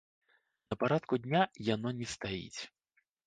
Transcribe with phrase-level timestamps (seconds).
[0.73, 1.41] На парадку дня
[1.73, 2.61] яно не стаіць.